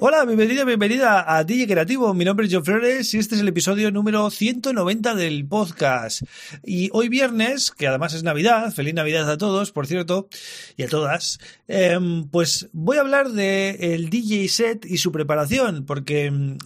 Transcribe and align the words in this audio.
Hola, 0.00 0.24
bienvenida, 0.24 0.62
bienvenida 0.64 1.36
a 1.36 1.42
DJ 1.42 1.66
Creativo. 1.66 2.14
Mi 2.14 2.24
nombre 2.24 2.46
es 2.46 2.54
John 2.54 2.64
Flores 2.64 3.12
y 3.14 3.18
este 3.18 3.34
es 3.34 3.40
el 3.40 3.48
episodio 3.48 3.90
número 3.90 4.30
190 4.30 5.16
del 5.16 5.44
podcast. 5.48 6.22
Y 6.64 6.88
hoy 6.92 7.08
viernes, 7.08 7.72
que 7.72 7.88
además 7.88 8.14
es 8.14 8.22
Navidad, 8.22 8.72
feliz 8.72 8.94
Navidad 8.94 9.28
a 9.28 9.36
todos, 9.38 9.72
por 9.72 9.88
cierto, 9.88 10.28
y 10.76 10.84
a 10.84 10.88
todas, 10.88 11.40
em, 11.66 12.28
pues 12.28 12.68
voy 12.72 12.98
a 12.98 13.00
hablar 13.00 13.30
de 13.30 13.94
el 13.94 14.08
DJ 14.08 14.48
set 14.48 14.86
y 14.86 14.98
su 14.98 15.10
preparación, 15.10 15.84
porque 15.84 16.26
em, 16.26 16.58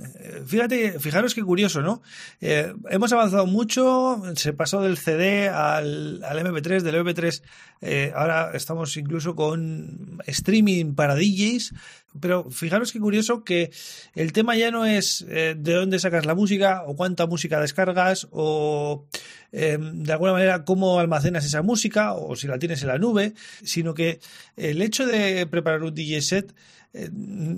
fíjate, 0.45 1.01
fijaros 1.01 1.35
qué 1.35 1.43
curioso, 1.43 1.81
¿no? 1.81 2.03
Eh, 2.43 2.75
hemos 2.91 3.15
avanzado 3.15 3.47
mucho, 3.47 4.23
se 4.37 4.53
pasó 4.53 4.83
del 4.83 4.99
CD 4.99 5.49
al, 5.49 6.23
al 6.23 6.39
MP3, 6.39 6.83
del 6.83 6.97
MP3, 6.97 7.43
eh, 7.81 8.13
ahora 8.15 8.53
estamos 8.55 8.97
incluso 8.97 9.35
con 9.35 10.19
streaming 10.27 10.95
para 10.95 11.17
DJs, 11.17 11.73
pero 12.21 12.51
fijaros 12.51 12.93
qué 12.93 13.01
curioso 13.01 13.22
que 13.45 13.71
el 14.15 14.33
tema 14.33 14.57
ya 14.57 14.71
no 14.71 14.85
es 14.85 15.25
eh, 15.29 15.55
de 15.57 15.75
dónde 15.75 15.99
sacas 15.99 16.27
la 16.27 16.35
música 16.35 16.85
o 16.87 16.97
cuánta 16.97 17.27
música 17.27 17.61
descargas 17.61 18.29
o 18.31 19.07
eh, 19.53 19.79
de 19.81 20.13
alguna 20.13 20.33
manera 20.33 20.65
cómo 20.65 20.99
almacenas 20.99 21.45
esa 21.45 21.63
música 21.63 22.15
o 22.15 22.37
si 22.37 22.47
la 22.47 22.59
tienes 22.59 22.83
en 22.83 22.89
la 22.89 22.99
nube, 22.99 23.35
sino 23.63 23.95
que 23.95 24.21
el 24.57 24.83
hecho 24.83 25.07
de 25.07 25.47
preparar 25.47 25.83
un 25.83 25.95
DJ 25.95 26.23
set 26.23 26.55
eh, 26.95 27.11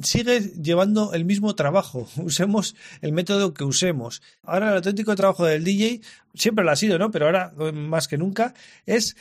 sigue 0.03 0.41
llevando 0.63 1.13
el 1.13 1.25
mismo 1.25 1.55
trabajo, 1.55 2.09
usemos 2.17 2.77
el 3.01 3.13
método 3.13 3.55
que 3.55 3.65
usemos. 3.65 4.23
Ahora 4.43 4.69
el 4.71 4.77
auténtico 4.77 5.17
trabajo 5.17 5.45
del 5.45 5.65
DJ, 5.65 6.01
siempre 6.35 6.65
lo 6.65 6.71
ha 6.71 6.77
sido, 6.77 6.99
¿no? 6.99 7.11
Pero 7.11 7.27
ahora 7.27 7.53
más 7.73 8.09
que 8.09 8.19
nunca, 8.19 8.55
es 8.87 9.17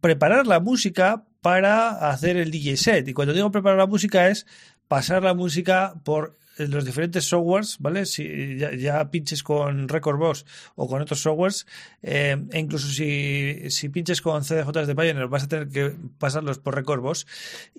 preparar 0.00 0.46
la 0.46 0.60
música 0.60 1.24
para 1.40 2.10
hacer 2.10 2.36
el 2.36 2.50
DJ 2.50 2.76
set. 2.76 3.08
Y 3.08 3.14
cuando 3.14 3.34
digo 3.34 3.50
preparar 3.50 3.78
la 3.78 3.86
música 3.86 4.28
es 4.28 4.46
pasar 4.88 5.22
la 5.22 5.34
música 5.34 5.94
por 6.04 6.36
los 6.58 6.84
diferentes 6.84 7.24
softwares, 7.24 7.76
¿vale? 7.78 8.06
Si 8.06 8.58
ya, 8.58 9.10
pinches 9.10 9.42
con 9.42 9.88
Record 9.88 10.18
Box 10.18 10.44
o 10.74 10.88
con 10.88 11.00
otros 11.00 11.20
softwares, 11.20 11.66
eh, 12.02 12.36
e 12.52 12.58
incluso 12.58 12.88
si, 12.88 13.70
si 13.70 13.88
pinches 13.88 14.20
con 14.20 14.42
CDJ 14.42 14.86
de 14.86 14.94
Pioneer, 14.94 15.28
vas 15.28 15.44
a 15.44 15.48
tener 15.48 15.68
que 15.68 15.94
pasarlos 16.18 16.58
por 16.58 16.74
Record 16.74 17.00
Box. 17.00 17.26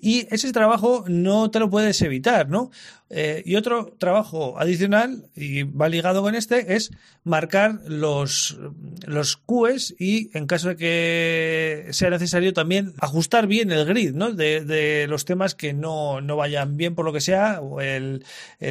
Y 0.00 0.26
ese 0.34 0.52
trabajo 0.52 1.04
no 1.08 1.50
te 1.50 1.58
lo 1.58 1.70
puedes 1.70 2.00
evitar, 2.02 2.48
¿no? 2.48 2.70
Eh, 3.12 3.42
y 3.44 3.56
otro 3.56 3.96
trabajo 3.98 4.58
adicional, 4.58 5.24
y 5.34 5.64
va 5.64 5.88
ligado 5.88 6.22
con 6.22 6.36
este, 6.36 6.76
es 6.76 6.92
marcar 7.24 7.80
los, 7.86 8.56
los 9.04 9.36
QEs 9.36 9.96
y, 9.98 10.30
en 10.32 10.46
caso 10.46 10.68
de 10.68 10.76
que 10.76 11.88
sea 11.90 12.08
necesario, 12.10 12.52
también 12.52 12.94
ajustar 13.00 13.48
bien 13.48 13.72
el 13.72 13.84
grid, 13.84 14.14
¿no? 14.14 14.32
De, 14.32 14.64
de 14.64 15.08
los 15.08 15.24
temas 15.24 15.56
que 15.56 15.72
no, 15.72 16.20
no 16.20 16.36
vayan 16.36 16.76
bien 16.76 16.94
por 16.94 17.04
lo 17.04 17.12
que 17.12 17.20
sea, 17.20 17.60
o 17.60 17.80
el 17.80 18.24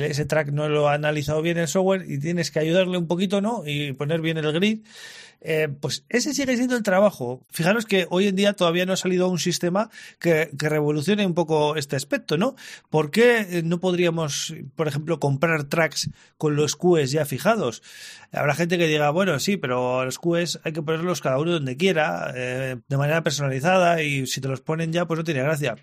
ese 0.03 0.25
track 0.25 0.51
no 0.51 0.69
lo 0.69 0.89
ha 0.89 0.93
analizado 0.93 1.41
bien 1.41 1.57
el 1.57 1.67
software 1.67 2.05
y 2.09 2.19
tienes 2.19 2.51
que 2.51 2.59
ayudarle 2.59 2.97
un 2.97 3.07
poquito, 3.07 3.41
¿no? 3.41 3.63
Y 3.65 3.93
poner 3.93 4.21
bien 4.21 4.37
el 4.37 4.51
grid. 4.51 4.79
Eh, 5.41 5.69
pues 5.79 6.03
ese 6.09 6.33
sigue 6.33 6.57
siendo 6.57 6.75
el 6.75 6.83
trabajo. 6.83 7.41
Fijaros 7.49 7.85
que 7.85 8.07
hoy 8.09 8.27
en 8.27 8.35
día 8.35 8.53
todavía 8.53 8.85
no 8.85 8.93
ha 8.93 8.97
salido 8.97 9.29
un 9.29 9.39
sistema 9.39 9.89
que, 10.19 10.49
revolucione 10.53 11.25
un 11.25 11.33
poco 11.33 11.77
este 11.77 11.95
aspecto, 11.95 12.37
¿no? 12.37 12.55
¿Por 12.89 13.09
qué 13.09 13.61
no 13.63 13.79
podríamos, 13.79 14.53
por 14.75 14.87
ejemplo, 14.87 15.19
comprar 15.19 15.63
tracks 15.63 16.09
con 16.37 16.55
los 16.55 16.75
QEs 16.75 17.11
ya 17.11 17.25
fijados? 17.25 17.81
Habrá 18.31 18.53
gente 18.53 18.77
que 18.77 18.87
diga, 18.87 19.09
bueno, 19.11 19.39
sí, 19.39 19.55
pero 19.55 20.03
los 20.03 20.19
QEs 20.19 20.59
hay 20.63 20.73
que 20.73 20.81
ponerlos 20.81 21.21
cada 21.21 21.39
uno 21.39 21.51
donde 21.51 21.77
quiera, 21.77 22.33
eh, 22.35 22.77
de 22.87 22.97
manera 22.97 23.23
personalizada, 23.23 24.03
y 24.03 24.27
si 24.27 24.41
te 24.41 24.49
los 24.49 24.61
ponen 24.61 24.91
ya, 24.91 25.07
pues 25.07 25.17
no 25.19 25.23
tiene 25.23 25.41
gracia. 25.41 25.77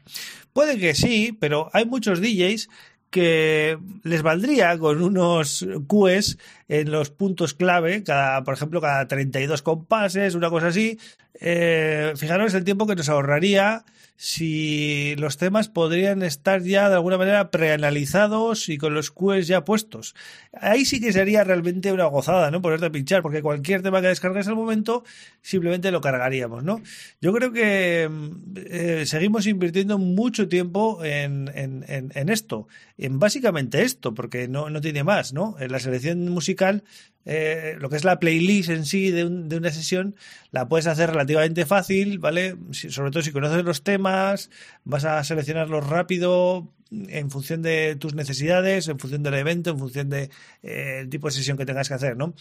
Puede 0.53 0.79
que 0.79 0.95
sí, 0.95 1.37
pero 1.39 1.71
hay 1.73 1.87
muchos 1.87 2.21
DJs 2.21 2.69
que 3.17 3.79
les 4.03 4.21
valdría 4.21 4.77
con 4.77 5.03
unos 5.03 5.67
QEs 5.89 6.37
en 6.69 6.91
los 6.91 7.09
puntos 7.09 7.55
clave, 7.55 8.03
cada, 8.05 8.45
por 8.45 8.53
ejemplo, 8.53 8.79
cada 8.83 9.09
32 9.09 9.63
compases, 9.63 10.35
una 10.35 10.51
cosa 10.51 10.67
así. 10.67 10.99
Eh, 11.41 12.13
fijaros 12.17 12.55
el 12.55 12.65
tiempo 12.65 12.87
que 12.87 12.97
nos 12.97 13.09
ahorraría 13.09 13.85
si 14.17 15.15
los 15.17 15.37
temas 15.37 15.69
podrían 15.69 16.23
estar 16.23 16.63
ya 16.63 16.89
de 16.89 16.95
alguna 16.95 17.19
manera 17.19 17.51
preanalizados 17.51 18.69
y 18.71 18.79
con 18.79 18.95
los 18.95 19.11
QEs 19.11 19.47
ya 19.47 19.65
puestos. 19.65 20.15
Ahí 20.55 20.87
sí 20.87 21.01
que 21.01 21.13
sería 21.13 21.45
realmente 21.45 21.93
una 21.93 22.07
gozada, 22.07 22.51
¿no? 22.51 22.63
Ponerte 22.63 22.87
a 22.87 22.91
pinchar, 22.91 23.21
porque 23.21 23.43
cualquier 23.43 23.83
tema 23.83 24.01
que 24.01 24.09
descargues 24.09 24.49
al 24.49 24.57
momento 24.57 25.05
simplemente 25.43 25.91
lo 25.91 26.01
cargaríamos, 26.01 26.65
¿no? 26.65 26.81
Yo 27.21 27.33
creo 27.35 27.53
que 27.53 28.09
eh, 28.57 29.05
seguimos 29.07 29.47
invirtiendo 29.47 29.99
mucho 29.99 30.49
tiempo 30.49 31.05
en, 31.05 31.51
en, 31.55 31.85
en, 31.87 32.29
esto, 32.31 32.69
en 32.97 33.19
básicamente 33.19 33.83
esto, 33.83 34.15
porque 34.15 34.49
no, 34.49 34.71
no 34.71 34.81
tiene 34.81 35.05
más, 35.05 35.35
¿no? 35.35 35.57
En 35.59 35.71
la 35.71 35.79
selección 35.79 36.27
musical 36.31 36.85
eh, 37.29 37.75
lo 37.81 37.91
que 37.91 37.97
es 37.97 38.05
la 38.05 38.21
playlist 38.21 38.71
en 38.71 38.87
sí 38.87 39.11
de, 39.11 39.29
de, 39.29 39.57
una 39.57 39.73
sesión, 39.73 40.15
la 40.53 40.69
puedes 40.69 40.87
hacer 40.87 41.11
relativamente 41.11 41.26
fácil, 41.67 42.19
¿vale? 42.19 42.57
sobre 42.73 43.11
todo 43.11 43.23
si 43.23 43.33
conoces 43.33 43.65
los 43.65 43.83
temas, 43.83 44.51
vas 44.85 45.05
a 45.05 45.23
seleccionarlos 45.25 45.87
rápido 45.87 46.73
en 46.91 47.31
función 47.31 47.63
de 47.63 47.97
tus 47.97 48.15
necesidades, 48.15 48.89
en 48.89 48.99
función 48.99 49.23
del 49.23 49.35
evento, 49.35 49.71
en 49.71 49.79
función 49.79 50.09
del 50.09 50.29
de, 50.63 51.01
eh, 51.01 51.07
tipo 51.09 51.29
de 51.29 51.33
sesión 51.33 51.57
que 51.57 51.67
tengas 51.67 51.89
que 51.89 51.95
hacer, 51.95 52.17
¿no? 52.17 52.35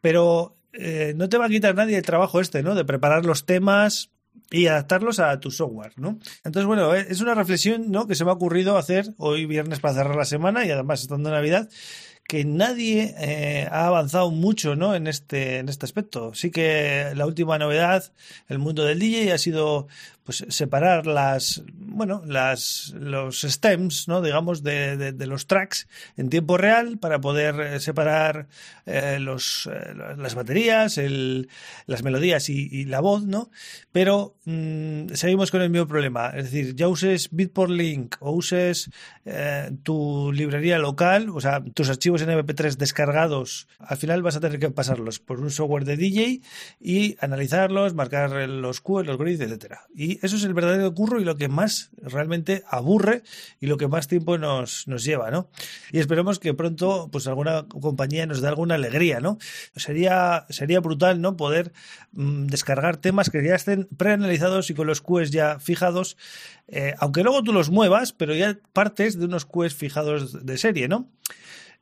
Pero 0.00 0.56
eh, 0.72 1.14
no 1.16 1.28
te 1.28 1.38
va 1.38 1.46
a 1.46 1.48
quitar 1.48 1.74
nadie 1.74 1.96
el 1.96 2.04
trabajo 2.04 2.40
este, 2.40 2.62
¿no? 2.62 2.74
De 2.74 2.84
preparar 2.84 3.24
los 3.24 3.44
temas, 3.44 4.10
y 4.50 4.66
adaptarlos 4.66 5.18
a 5.18 5.38
tu 5.40 5.50
software, 5.50 5.92
¿no? 5.96 6.18
Entonces, 6.44 6.66
bueno, 6.66 6.94
es 6.94 7.20
una 7.20 7.34
reflexión, 7.34 7.90
¿no? 7.90 8.06
Que 8.06 8.14
se 8.14 8.24
me 8.24 8.30
ha 8.30 8.34
ocurrido 8.34 8.78
hacer 8.78 9.12
hoy 9.18 9.46
viernes 9.46 9.80
para 9.80 9.94
cerrar 9.94 10.16
la 10.16 10.24
semana 10.24 10.64
y 10.64 10.70
además 10.70 11.02
estando 11.02 11.28
en 11.28 11.34
Navidad, 11.34 11.68
que 12.28 12.44
nadie 12.44 13.14
eh, 13.18 13.66
ha 13.72 13.86
avanzado 13.86 14.30
mucho 14.30 14.76
¿no? 14.76 14.94
en, 14.94 15.06
este, 15.06 15.58
en 15.58 15.70
este 15.70 15.86
aspecto. 15.86 16.34
Sí 16.34 16.50
que 16.50 17.12
la 17.16 17.26
última 17.26 17.58
novedad, 17.58 18.12
el 18.48 18.58
mundo 18.58 18.84
del 18.84 18.98
DJ, 18.98 19.32
ha 19.32 19.38
sido 19.38 19.88
pues 20.28 20.44
separar 20.50 21.06
las 21.06 21.62
bueno 21.72 22.20
las 22.26 22.94
los 22.98 23.40
stems 23.40 24.08
no 24.08 24.20
digamos 24.20 24.62
de, 24.62 25.12
de, 25.14 25.26
los 25.26 25.46
tracks 25.46 25.88
en 26.18 26.28
tiempo 26.28 26.58
real 26.58 26.98
para 26.98 27.18
poder 27.18 27.58
eh, 27.60 27.80
separar 27.80 28.46
eh, 28.84 29.20
los 29.20 29.70
eh, 29.72 29.94
las 30.18 30.34
baterías 30.34 30.98
el, 30.98 31.48
las 31.86 32.02
melodías 32.02 32.50
y, 32.50 32.84
la 32.84 33.00
voz 33.00 33.24
no 33.24 33.50
pero 33.90 34.36
mm, 34.44 35.14
seguimos 35.14 35.50
con 35.50 35.62
el 35.62 35.70
mismo 35.70 35.86
problema. 35.86 36.28
Es 36.28 36.44
decir 36.44 36.74
ya 36.74 36.88
uses 36.88 37.30
Beatport 37.32 37.70
Link 37.70 38.16
o 38.20 38.32
uses 38.32 38.90
tu 39.82 40.30
librería 40.32 40.78
local 40.78 41.30
o 41.30 41.40
sea 41.40 41.62
tus 41.72 41.88
archivos 41.88 42.20
en 42.20 42.28
MP3 42.28 42.76
descargados 42.76 43.66
al 43.78 43.96
final 43.96 44.22
vas 44.22 44.36
a 44.36 44.40
tener 44.40 44.58
que 44.58 44.70
pasarlos 44.70 45.20
por 45.20 45.40
un 45.40 45.50
software 45.50 45.84
de 45.86 45.96
DJ 45.96 46.40
y 46.80 47.16
analizarlos 47.20 47.94
marcar 47.94 48.32
los 48.48 48.82
Qs 48.82 49.06
los 49.06 49.16
grids 49.16 49.40
etcétera. 49.40 49.86
Y 49.94 50.17
eso 50.22 50.36
es 50.36 50.44
el 50.44 50.54
verdadero 50.54 50.92
curro 50.94 51.20
y 51.20 51.24
lo 51.24 51.36
que 51.36 51.48
más 51.48 51.90
realmente 51.96 52.62
aburre 52.68 53.22
y 53.60 53.66
lo 53.66 53.76
que 53.76 53.88
más 53.88 54.08
tiempo 54.08 54.38
nos, 54.38 54.86
nos 54.88 55.04
lleva, 55.04 55.30
¿no? 55.30 55.50
Y 55.92 55.98
esperemos 55.98 56.38
que 56.38 56.54
pronto, 56.54 57.08
pues 57.10 57.26
alguna 57.26 57.66
compañía 57.68 58.26
nos 58.26 58.40
dé 58.40 58.48
alguna 58.48 58.74
alegría, 58.76 59.20
¿no? 59.20 59.38
Sería, 59.76 60.46
sería 60.50 60.80
brutal, 60.80 61.20
¿no? 61.20 61.36
Poder 61.36 61.72
mm, 62.12 62.46
descargar 62.46 62.96
temas 62.96 63.30
que 63.30 63.44
ya 63.44 63.54
estén 63.54 63.88
preanalizados 63.96 64.70
y 64.70 64.74
con 64.74 64.86
los 64.86 65.00
QEs 65.00 65.30
ya 65.30 65.58
fijados, 65.58 66.16
eh, 66.68 66.94
aunque 66.98 67.22
luego 67.22 67.42
tú 67.42 67.52
los 67.52 67.70
muevas, 67.70 68.12
pero 68.12 68.34
ya 68.34 68.58
partes 68.72 69.18
de 69.18 69.24
unos 69.24 69.44
QEs 69.44 69.74
fijados 69.74 70.44
de 70.44 70.58
serie, 70.58 70.88
¿no? 70.88 71.08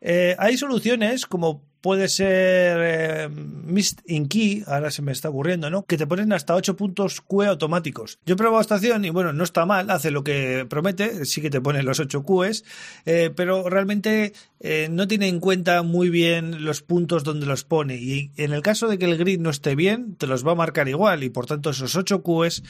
Eh, 0.01 0.37
hay 0.39 0.57
soluciones 0.59 1.27
como 1.27 1.65
puede 1.87 2.09
ser 2.09 2.79
eh, 2.81 3.29
Mist 3.29 4.01
in 4.07 4.27
Key, 4.27 4.65
ahora 4.67 4.91
se 4.91 5.03
me 5.03 5.13
está 5.13 5.29
ocurriendo, 5.29 5.71
¿no? 5.71 5.85
Que 5.87 5.97
te 5.97 6.05
ponen 6.05 6.33
hasta 6.33 6.57
8 6.57 6.77
puntos 6.77 7.21
QE 7.21 7.47
automáticos. 7.47 8.19
Yo 8.27 8.35
he 8.35 8.37
probado 8.37 8.61
esta 8.61 8.75
estación 8.75 9.05
y 9.05 9.11
bueno, 9.11 9.33
no 9.33 9.45
está 9.45 9.67
mal, 9.67 9.89
hace 9.91 10.11
lo 10.11 10.25
que 10.25 10.67
promete, 10.69 11.25
sí 11.27 11.41
que 11.41 11.49
te 11.49 11.61
pone 11.61 11.85
los 11.85 12.01
8 12.01 12.25
QEs, 12.25 12.65
eh, 13.05 13.31
pero 13.37 13.71
realmente 13.71 14.33
eh, 14.59 14.89
no 14.91 15.07
tiene 15.07 15.29
en 15.29 15.39
cuenta 15.39 15.85
muy 15.85 16.11
bien 16.11 16.65
los 16.65 16.83
puntos 16.83 17.23
donde 17.23 17.47
los 17.47 17.63
pone. 17.63 17.95
Y 17.95 18.33
en 18.37 18.53
el 18.53 18.63
caso 18.63 18.89
de 18.89 18.99
que 18.99 19.05
el 19.05 19.17
grid 19.17 19.39
no 19.39 19.51
esté 19.51 19.77
bien, 19.77 20.17
te 20.17 20.27
los 20.27 20.45
va 20.45 20.53
a 20.53 20.57
marcar 20.57 20.89
igual 20.89 21.23
y 21.23 21.31
por 21.31 21.47
tanto 21.47 21.71
esos 21.71 21.95
8 21.95 22.21
QEs 22.25 22.65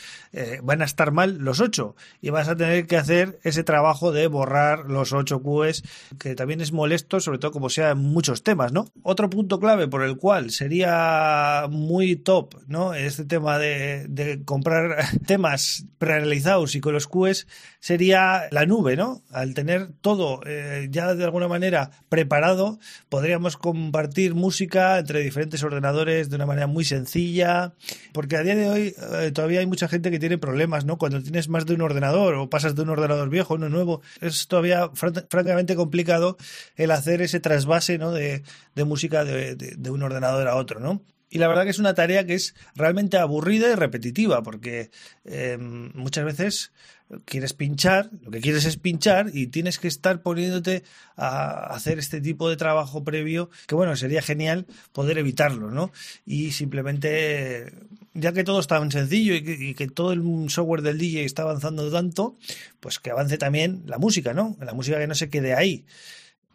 van 0.63 0.83
a 0.83 0.85
estar 0.85 1.11
mal 1.11 1.39
los 1.39 1.61
8 1.61 1.97
y 2.21 2.29
vas 2.29 2.49
a 2.49 2.57
tener 2.57 2.87
que 2.87 2.99
hacer 2.99 3.41
ese 3.45 3.65
trabajo 3.65 4.13
de 4.13 4.27
borrar 4.27 4.91
los 4.91 5.15
8 5.15 5.41
QEs, 5.41 5.85
que 6.19 6.35
también 6.35 6.61
es 6.61 6.73
molesto, 6.73 7.19
sobre 7.21 7.39
todo 7.39 7.51
como 7.51 7.71
sea 7.71 7.93
en 7.93 7.99
muchos 7.99 8.43
temas, 8.43 8.73
¿no? 8.73 8.89
Otro 9.09 9.31
punto 9.31 9.61
clave 9.61 9.87
por 9.87 10.03
el 10.03 10.17
cual 10.17 10.51
sería 10.51 11.67
muy 11.71 12.17
top, 12.17 12.57
¿no? 12.67 12.93
Este 12.93 13.25
tema 13.25 13.57
de, 13.59 14.07
de 14.09 14.45
comprar 14.45 14.97
temas 15.27 15.87
prerealizados 15.99 16.75
y 16.75 16.81
con 16.81 16.93
los 16.93 17.07
QEs 17.07 17.47
sería 17.87 18.49
la 18.51 18.67
nube, 18.67 18.97
¿no? 18.97 19.23
Al 19.31 19.55
tener 19.55 19.93
todo 20.01 20.41
eh, 20.45 20.89
ya 20.91 21.15
de 21.15 21.23
alguna 21.23 21.47
manera 21.47 21.93
preparado, 22.09 22.81
podríamos 23.09 23.57
compartir 23.57 24.35
música 24.35 24.99
entre 24.99 25.21
diferentes 25.21 25.63
ordenadores 25.63 26.29
de 26.29 26.35
una 26.35 26.47
manera 26.47 26.67
muy 26.67 26.85
sencilla, 26.85 27.75
porque 28.13 28.37
a 28.37 28.43
día 28.43 28.57
de 28.57 28.69
hoy 28.69 28.95
eh, 29.21 29.31
todavía 29.33 29.61
hay 29.61 29.67
mucha 29.67 29.87
gente 29.87 30.11
que 30.11 30.19
tiene 30.19 30.37
problemas, 30.37 30.85
¿no? 30.85 30.99
Cuando 30.99 31.23
tienes 31.23 31.49
más 31.49 31.65
de 31.65 31.75
un 31.75 31.83
ordenador 31.83 32.35
o 32.35 32.51
pasas 32.51 32.75
de 32.75 32.83
un 32.83 32.91
ordenador 32.91 33.31
viejo 33.31 33.55
a 33.55 33.57
uno 33.57 33.69
nuevo, 33.69 34.03
es 34.21 34.49
todavía 34.49 34.91
francamente 34.93 35.77
complicado 35.77 36.37
el 36.75 36.91
hacer 36.91 37.23
ese 37.23 37.39
trasvase, 37.39 37.99
¿no? 37.99 38.11
De, 38.11 38.43
música 38.87 39.25
de, 39.25 39.91
un 39.91 40.03
ordenador 40.03 40.49
a 40.49 40.57
otro, 40.57 40.81
¿no? 40.81 41.03
Y 41.29 41.39
la 41.39 41.49
verdad 41.49 41.65
que 41.65 41.71
es 41.71 41.79
una 41.79 41.95
tarea 41.95 42.25
que 42.25 42.35
es 42.35 42.55
realmente 42.77 43.19
aburrida 43.19 43.71
y 43.71 43.75
repetitiva, 43.75 44.43
porque 44.43 44.91
em, 45.25 45.91
muchas 45.95 46.25
veces 46.25 46.73
quieres 47.25 47.53
pinchar, 47.53 48.11
lo 48.23 48.31
que 48.31 48.41
quieres 48.41 48.65
es 48.65 48.77
pinchar 48.77 49.31
y 49.33 49.49
tienes 49.49 49.79
que 49.79 49.89
estar 49.89 50.23
poniéndote 50.23 50.83
a 51.17 51.67
hacer 51.75 51.99
este 51.99 52.21
tipo 52.21 52.49
de 52.49 52.57
trabajo 52.57 53.05
previo, 53.05 53.51
que 53.67 53.75
bueno, 53.75 53.95
sería 53.97 54.23
genial 54.23 54.67
poder 54.93 55.19
evitarlo, 55.19 55.71
¿no? 55.71 55.93
Y 56.25 56.53
simplemente, 56.53 57.73
ya 58.15 58.33
que 58.33 58.45
todo 58.45 58.61
es 58.61 58.67
tan 58.67 58.91
sencillo 58.91 59.35
y 59.35 59.43
que, 59.43 59.53
y 59.53 59.75
que 59.75 59.89
todo 59.89 60.13
el 60.13 60.51
software 60.51 60.83
del 60.83 60.99
DJ 60.99 61.25
está 61.25 61.43
avanzando 61.43 61.91
tanto, 61.91 62.37
pues 62.81 62.99
que 62.99 63.11
avance 63.11 63.39
también 63.39 63.83
la 63.87 63.99
música, 63.99 64.35
¿no? 64.35 64.57
La 64.61 64.75
música 64.75 64.99
que 64.99 65.07
no 65.07 65.15
se 65.15 65.31
quede 65.31 65.55
ahí. 65.55 65.85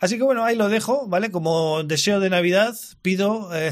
Así 0.01 0.17
que 0.17 0.23
bueno, 0.23 0.43
ahí 0.43 0.55
lo 0.55 0.67
dejo, 0.67 1.07
¿vale? 1.07 1.29
Como 1.29 1.83
deseo 1.83 2.19
de 2.19 2.31
Navidad, 2.31 2.75
pido 3.03 3.55
eh, 3.55 3.71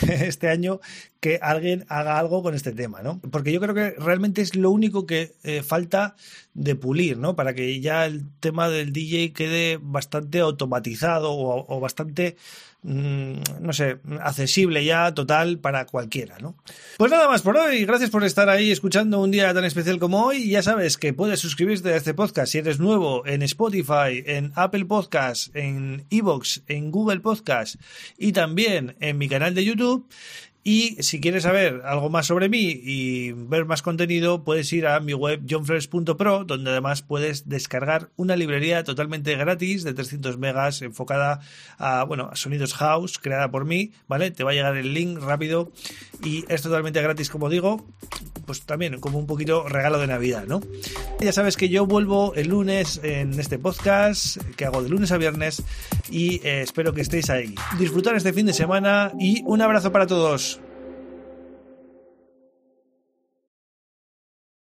este 0.08 0.48
año 0.48 0.80
que 1.20 1.38
alguien 1.40 1.86
haga 1.88 2.18
algo 2.18 2.42
con 2.42 2.56
este 2.56 2.72
tema, 2.72 3.00
¿no? 3.00 3.20
Porque 3.30 3.52
yo 3.52 3.60
creo 3.60 3.72
que 3.72 3.92
realmente 3.92 4.42
es 4.42 4.56
lo 4.56 4.72
único 4.72 5.06
que 5.06 5.36
eh, 5.44 5.62
falta 5.62 6.16
de 6.52 6.74
pulir, 6.74 7.16
¿no? 7.16 7.36
Para 7.36 7.54
que 7.54 7.80
ya 7.80 8.06
el 8.06 8.28
tema 8.40 8.68
del 8.68 8.92
DJ 8.92 9.32
quede 9.32 9.78
bastante 9.80 10.40
automatizado 10.40 11.30
o, 11.30 11.64
o 11.72 11.78
bastante 11.78 12.36
Mm, 12.84 13.42
no 13.60 13.72
sé, 13.72 13.98
accesible 14.20 14.84
ya 14.84 15.14
total 15.14 15.60
para 15.60 15.86
cualquiera, 15.86 16.38
¿no? 16.40 16.56
Pues 16.98 17.12
nada 17.12 17.28
más 17.28 17.42
por 17.42 17.56
hoy, 17.56 17.84
gracias 17.84 18.10
por 18.10 18.24
estar 18.24 18.48
ahí 18.48 18.72
escuchando 18.72 19.20
un 19.20 19.30
día 19.30 19.54
tan 19.54 19.64
especial 19.64 20.00
como 20.00 20.24
hoy. 20.24 20.48
Ya 20.48 20.62
sabes 20.62 20.98
que 20.98 21.12
puedes 21.12 21.38
suscribirte 21.38 21.90
a 21.90 21.96
este 21.96 22.12
podcast 22.12 22.50
si 22.50 22.58
eres 22.58 22.80
nuevo 22.80 23.24
en 23.24 23.42
Spotify, 23.42 24.24
en 24.26 24.52
Apple 24.56 24.86
Podcasts, 24.86 25.52
en 25.54 26.06
Evox, 26.10 26.62
en 26.66 26.90
Google 26.90 27.20
Podcasts 27.20 27.78
y 28.18 28.32
también 28.32 28.96
en 28.98 29.16
mi 29.16 29.28
canal 29.28 29.54
de 29.54 29.64
YouTube. 29.64 30.08
Y 30.64 31.02
si 31.02 31.20
quieres 31.20 31.42
saber 31.42 31.82
algo 31.84 32.08
más 32.08 32.26
sobre 32.26 32.48
mí 32.48 32.80
y 32.84 33.32
ver 33.32 33.64
más 33.64 33.82
contenido, 33.82 34.44
puedes 34.44 34.72
ir 34.72 34.86
a 34.86 35.00
mi 35.00 35.12
web 35.12 35.40
johnfresh.pro, 35.48 36.44
donde 36.44 36.70
además 36.70 37.02
puedes 37.02 37.48
descargar 37.48 38.10
una 38.14 38.36
librería 38.36 38.84
totalmente 38.84 39.34
gratis 39.34 39.82
de 39.82 39.92
300 39.92 40.38
megas 40.38 40.82
enfocada 40.82 41.40
a, 41.78 42.04
bueno, 42.04 42.28
a 42.30 42.36
sonidos 42.36 42.74
house, 42.74 43.18
creada 43.18 43.50
por 43.50 43.64
mí, 43.64 43.90
¿vale? 44.06 44.30
Te 44.30 44.44
va 44.44 44.52
a 44.52 44.54
llegar 44.54 44.76
el 44.76 44.94
link 44.94 45.18
rápido 45.20 45.72
y 46.22 46.44
es 46.48 46.62
totalmente 46.62 47.02
gratis, 47.02 47.28
como 47.28 47.48
digo, 47.48 47.84
pues 48.46 48.62
también 48.62 49.00
como 49.00 49.18
un 49.18 49.26
poquito 49.26 49.68
regalo 49.68 49.98
de 49.98 50.06
Navidad, 50.06 50.44
¿no? 50.46 50.60
Ya 51.20 51.32
sabes 51.32 51.56
que 51.56 51.68
yo 51.68 51.86
vuelvo 51.86 52.34
el 52.34 52.48
lunes 52.48 53.00
en 53.02 53.38
este 53.38 53.58
podcast 53.58 54.36
que 54.56 54.64
hago 54.64 54.82
de 54.82 54.88
lunes 54.88 55.10
a 55.10 55.18
viernes 55.18 55.62
y 56.10 56.36
eh, 56.46 56.62
espero 56.62 56.92
que 56.92 57.00
estéis 57.00 57.30
ahí. 57.30 57.54
Disfrutar 57.78 58.14
este 58.14 58.32
fin 58.32 58.46
de 58.46 58.52
semana 58.52 59.12
y 59.18 59.42
un 59.44 59.60
abrazo 59.60 59.90
para 59.90 60.06
todos. 60.06 60.51